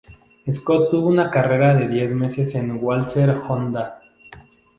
[0.51, 3.99] Scott tuvo una carrera de diez meses en Walser Honda.